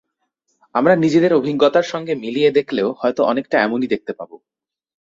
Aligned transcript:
আমরা 0.75 0.93
নিজেদের 0.95 1.31
অভিজ্ঞতার 1.33 1.85
সঙ্গে 1.85 2.13
মিলিয়ে 2.15 2.49
দেখলেও 2.51 2.89
হয়তো 2.97 3.21
অনেকটা 3.23 3.55
এমনই 3.61 3.87
দেখতে 3.87 4.11
পাব। 4.13 4.31